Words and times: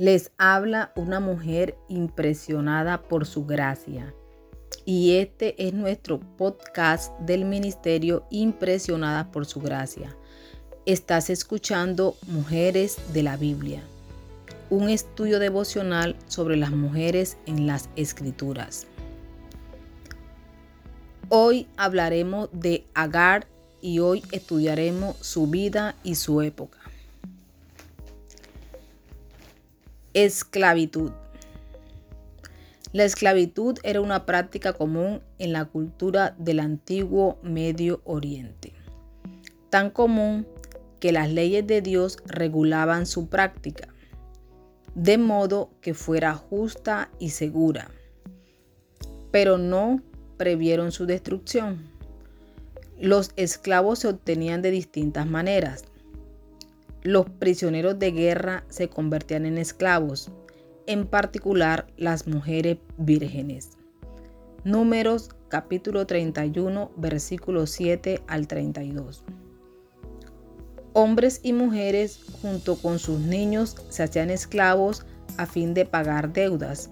Les 0.00 0.32
habla 0.38 0.92
una 0.96 1.20
mujer 1.20 1.76
impresionada 1.90 3.02
por 3.02 3.26
su 3.26 3.44
gracia. 3.44 4.14
Y 4.86 5.18
este 5.18 5.62
es 5.62 5.74
nuestro 5.74 6.20
podcast 6.38 7.12
del 7.20 7.44
Ministerio 7.44 8.24
Impresionada 8.30 9.30
por 9.30 9.44
su 9.44 9.60
gracia. 9.60 10.16
Estás 10.86 11.28
escuchando 11.28 12.16
Mujeres 12.28 12.96
de 13.12 13.22
la 13.22 13.36
Biblia, 13.36 13.82
un 14.70 14.88
estudio 14.88 15.38
devocional 15.38 16.16
sobre 16.28 16.56
las 16.56 16.70
mujeres 16.70 17.36
en 17.44 17.66
las 17.66 17.90
Escrituras. 17.94 18.86
Hoy 21.28 21.68
hablaremos 21.76 22.48
de 22.54 22.86
Agar 22.94 23.46
y 23.82 23.98
hoy 23.98 24.22
estudiaremos 24.32 25.18
su 25.18 25.46
vida 25.48 25.94
y 26.02 26.14
su 26.14 26.40
época. 26.40 26.79
Esclavitud. 30.12 31.12
La 32.92 33.04
esclavitud 33.04 33.78
era 33.84 34.00
una 34.00 34.26
práctica 34.26 34.72
común 34.72 35.22
en 35.38 35.52
la 35.52 35.66
cultura 35.66 36.34
del 36.36 36.58
antiguo 36.58 37.38
Medio 37.44 38.00
Oriente, 38.02 38.72
tan 39.68 39.90
común 39.90 40.48
que 40.98 41.12
las 41.12 41.30
leyes 41.30 41.64
de 41.64 41.80
Dios 41.80 42.18
regulaban 42.26 43.06
su 43.06 43.28
práctica, 43.28 43.86
de 44.96 45.16
modo 45.16 45.70
que 45.80 45.94
fuera 45.94 46.34
justa 46.34 47.08
y 47.20 47.30
segura, 47.30 47.92
pero 49.30 49.58
no 49.58 50.02
previeron 50.38 50.90
su 50.90 51.06
destrucción. 51.06 51.88
Los 52.98 53.30
esclavos 53.36 54.00
se 54.00 54.08
obtenían 54.08 54.60
de 54.60 54.72
distintas 54.72 55.28
maneras, 55.28 55.84
los 57.02 57.30
prisioneros 57.30 57.98
de 57.98 58.12
guerra 58.12 58.64
se 58.68 58.88
convertían 58.88 59.46
en 59.46 59.56
esclavos, 59.56 60.30
en 60.86 61.06
particular 61.06 61.86
las 61.96 62.26
mujeres 62.26 62.78
vírgenes. 62.98 63.70
Números 64.64 65.30
capítulo 65.48 66.06
31 66.06 66.90
versículos 66.96 67.70
7 67.70 68.22
al 68.26 68.46
32. 68.46 69.24
Hombres 70.92 71.40
y 71.42 71.54
mujeres 71.54 72.20
junto 72.42 72.76
con 72.76 72.98
sus 72.98 73.20
niños 73.20 73.76
se 73.88 74.02
hacían 74.02 74.28
esclavos 74.28 75.06
a 75.38 75.46
fin 75.46 75.72
de 75.72 75.86
pagar 75.86 76.32
deudas. 76.32 76.90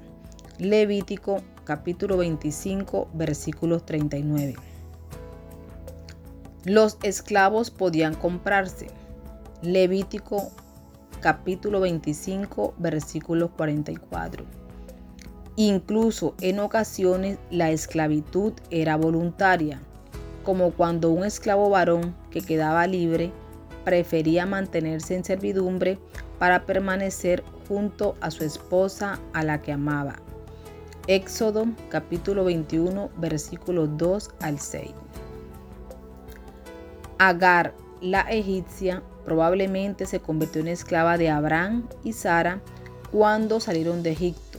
Levítico 0.58 1.42
capítulo 1.64 2.16
25 2.16 3.10
versículos 3.12 3.84
39. 3.84 4.54
Los 6.64 6.96
esclavos 7.02 7.70
podían 7.70 8.14
comprarse 8.14 8.86
Levítico 9.62 10.52
capítulo 11.20 11.80
25 11.80 12.74
versículo 12.78 13.50
44. 13.50 14.44
Incluso 15.56 16.36
en 16.40 16.60
ocasiones 16.60 17.38
la 17.50 17.72
esclavitud 17.72 18.52
era 18.70 18.94
voluntaria, 18.96 19.80
como 20.44 20.70
cuando 20.70 21.10
un 21.10 21.24
esclavo 21.24 21.70
varón 21.70 22.14
que 22.30 22.40
quedaba 22.40 22.86
libre 22.86 23.32
prefería 23.84 24.46
mantenerse 24.46 25.16
en 25.16 25.24
servidumbre 25.24 25.98
para 26.38 26.64
permanecer 26.64 27.42
junto 27.66 28.14
a 28.20 28.30
su 28.30 28.44
esposa 28.44 29.18
a 29.32 29.42
la 29.42 29.60
que 29.60 29.72
amaba. 29.72 30.14
Éxodo 31.08 31.66
capítulo 31.88 32.44
21 32.44 33.10
versículos 33.16 33.88
2 33.96 34.30
al 34.40 34.60
6. 34.60 34.92
Agar, 37.18 37.74
la 38.00 38.20
egipcia, 38.20 39.02
Probablemente 39.28 40.06
se 40.06 40.20
convirtió 40.20 40.62
en 40.62 40.68
esclava 40.68 41.18
de 41.18 41.28
Abraham 41.28 41.86
y 42.02 42.14
Sara 42.14 42.62
cuando 43.12 43.60
salieron 43.60 44.02
de 44.02 44.12
Egipto. 44.12 44.58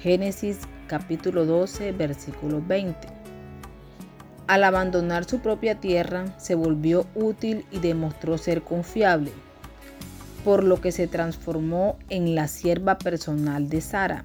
Génesis 0.00 0.58
capítulo 0.88 1.46
12, 1.46 1.92
versículo 1.92 2.60
20. 2.66 2.98
Al 4.48 4.64
abandonar 4.64 5.24
su 5.24 5.38
propia 5.38 5.76
tierra, 5.76 6.24
se 6.36 6.56
volvió 6.56 7.06
útil 7.14 7.64
y 7.70 7.78
demostró 7.78 8.38
ser 8.38 8.62
confiable, 8.62 9.30
por 10.44 10.64
lo 10.64 10.80
que 10.80 10.90
se 10.90 11.06
transformó 11.06 11.96
en 12.08 12.34
la 12.34 12.48
sierva 12.48 12.98
personal 12.98 13.68
de 13.68 13.82
Sara, 13.82 14.24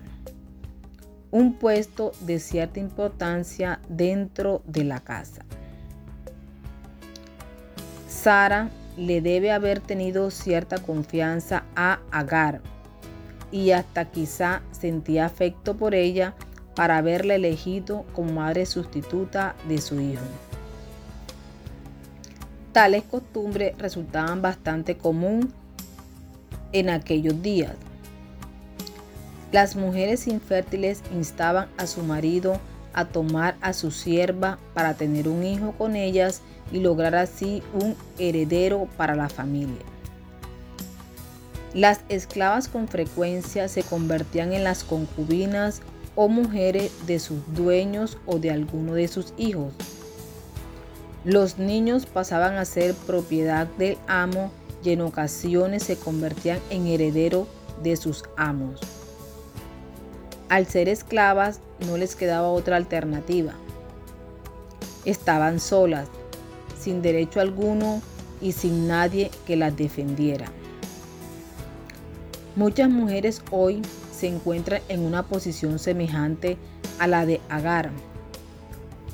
un 1.30 1.54
puesto 1.54 2.14
de 2.22 2.40
cierta 2.40 2.80
importancia 2.80 3.80
dentro 3.90 4.64
de 4.66 4.86
la 4.86 5.02
casa. 5.02 5.44
Sara 8.08 8.72
le 9.02 9.20
debe 9.22 9.52
haber 9.52 9.80
tenido 9.80 10.30
cierta 10.30 10.78
confianza 10.78 11.64
a 11.76 12.02
Agar 12.12 12.62
y 13.52 13.72
hasta 13.72 14.06
quizá 14.06 14.62
sentía 14.72 15.26
afecto 15.26 15.76
por 15.76 15.96
ella 15.96 16.36
para 16.76 16.98
haberla 16.98 17.36
elegido 17.36 18.06
como 18.14 18.34
madre 18.34 18.66
sustituta 18.66 19.56
de 19.68 19.82
su 19.82 20.00
hijo. 20.00 20.24
Tales 22.74 23.04
costumbres 23.04 23.76
resultaban 23.78 24.42
bastante 24.42 24.96
común 24.96 25.52
en 26.72 26.90
aquellos 26.90 27.42
días. 27.42 27.74
Las 29.52 29.76
mujeres 29.76 30.28
infértiles 30.28 31.02
instaban 31.14 31.68
a 31.78 31.88
su 31.88 32.04
marido 32.04 32.60
a 32.94 33.06
tomar 33.06 33.56
a 33.62 33.74
su 33.74 33.92
sierva 33.92 34.58
para 34.74 34.96
tener 34.96 35.28
un 35.28 35.44
hijo 35.44 35.74
con 35.78 35.96
ellas 35.96 36.42
y 36.72 36.80
lograr 36.80 37.16
así 37.16 37.64
un 37.74 37.96
heredero 38.18 38.88
para 38.98 39.16
la 39.16 39.30
familia. 39.30 39.82
Las 41.74 42.02
esclavas 42.10 42.68
con 42.68 42.88
frecuencia 42.88 43.68
se 43.68 43.84
convertían 43.84 44.52
en 44.52 44.64
las 44.64 44.84
concubinas 44.84 45.82
o 46.16 46.28
mujeres 46.28 46.92
de 47.08 47.20
sus 47.20 47.40
dueños 47.54 48.18
o 48.26 48.40
de 48.40 48.52
alguno 48.52 48.94
de 48.94 49.08
sus 49.08 49.34
hijos. 49.38 49.74
Los 51.24 51.60
niños 51.60 52.06
pasaban 52.06 52.56
a 52.56 52.66
ser 52.66 52.94
propiedad 52.94 53.68
del 53.78 53.98
amo 54.08 54.52
y 54.84 54.90
en 54.90 55.02
ocasiones 55.02 55.84
se 55.84 55.96
convertían 55.96 56.60
en 56.70 56.88
heredero 56.88 57.48
de 57.84 57.96
sus 57.96 58.24
amos. 58.36 58.80
Al 60.52 60.68
ser 60.68 60.90
esclavas 60.90 61.62
no 61.88 61.96
les 61.96 62.18
quedaba 62.18 62.50
otra 62.50 62.76
alternativa. 62.76 63.54
Estaban 65.06 65.62
solas 65.62 66.10
sin 66.78 67.02
derecho 67.02 67.40
alguno 67.40 68.02
y 68.42 68.52
sin 68.52 68.86
nadie 68.86 69.32
que 69.48 69.56
las 69.56 69.78
defendiera. 69.78 70.48
Muchas 72.58 72.90
mujeres 72.90 73.42
hoy 73.50 73.82
se 74.14 74.28
encuentran 74.28 74.82
en 74.90 75.06
una 75.06 75.24
posición 75.24 75.80
semejante 75.80 76.58
a 77.00 77.08
la 77.08 77.26
de 77.26 77.40
Agar. 77.48 77.90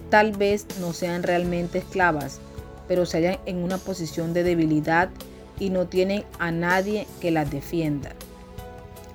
Tal 0.09 0.31
vez 0.31 0.65
no 0.81 0.91
sean 0.91 1.21
realmente 1.21 1.77
esclavas, 1.77 2.39
pero 2.87 3.05
se 3.05 3.17
hallan 3.17 3.37
en 3.45 3.57
una 3.57 3.77
posición 3.77 4.33
de 4.33 4.41
debilidad 4.41 5.11
y 5.59 5.69
no 5.69 5.85
tienen 5.85 6.23
a 6.39 6.49
nadie 6.49 7.05
que 7.21 7.29
las 7.29 7.51
defienda. 7.51 8.09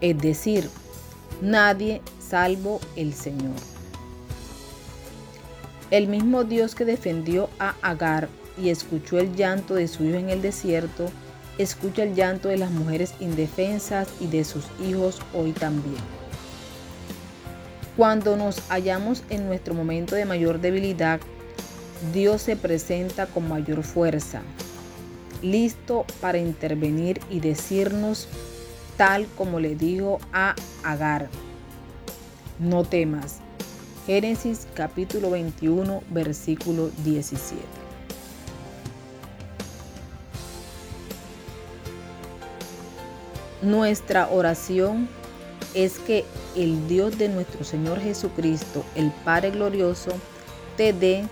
Es 0.01 0.17
decir, 0.19 0.71
nadie 1.43 2.01
salvo 2.21 2.81
el 2.97 3.13
Señor. 3.13 3.57
El 5.91 6.07
mismo 6.07 6.45
Dios 6.45 6.75
que 6.75 6.85
defendió 6.85 7.51
a 7.59 7.75
Agar 7.83 8.29
y 8.57 8.71
escuchó 8.71 9.19
el 9.19 9.35
llanto 9.35 9.75
de 9.75 9.89
su 9.89 10.05
hijo 10.05 10.17
en 10.17 10.31
el 10.31 10.41
desierto, 10.41 11.11
escucha 11.59 12.05
el 12.05 12.15
llanto 12.15 12.49
de 12.49 12.57
las 12.57 12.71
mujeres 12.71 13.13
indefensas 13.21 14.09
y 14.21 14.29
de 14.29 14.45
sus 14.45 14.65
hijos 14.87 15.21
hoy 15.35 15.53
también. 15.53 16.03
Cuando 17.97 18.37
nos 18.37 18.61
hallamos 18.71 19.23
en 19.29 19.47
nuestro 19.47 19.75
momento 19.75 20.15
de 20.15 20.25
mayor 20.25 20.61
debilidad, 20.61 21.21
Dios 22.15 22.43
se 22.43 22.57
presenta 22.57 23.27
con 23.27 23.49
mayor 23.49 23.83
fuerza, 23.83 24.43
listo 25.43 26.07
para 26.21 26.39
intervenir 26.39 27.21
y 27.29 27.41
decirnos 27.41 28.29
tal 28.97 29.27
como 29.37 29.61
le 29.61 29.75
dijo 29.75 30.21
a 30.33 30.55
Agar, 30.85 31.29
no 32.59 32.85
temas. 32.85 33.39
Génesis 34.07 34.67
capítulo 34.75 35.31
21 35.31 36.03
versículo 36.11 36.91
17. 37.05 37.63
Nuestra 43.63 44.29
oración 44.29 45.09
es 45.75 45.99
que 46.01 46.25
el 46.57 46.89
Dios 46.89 47.17
de 47.17 47.29
nuestro 47.29 47.65
Señor 47.65 48.01
Jesucristo, 48.01 48.85
el 48.97 49.13
Padre 49.25 49.53
glorioso, 49.53 50.11
te 50.77 50.93
dé 50.93 51.25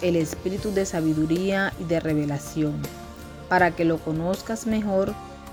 el 0.00 0.16
espíritu 0.16 0.72
de 0.72 0.86
sabiduría 0.86 1.74
y 1.78 1.84
de 1.84 2.00
revelación, 2.00 2.80
para 3.50 3.72
que 3.72 3.84
lo 3.84 3.98
conozcas 3.98 4.66
mejor 4.66 5.14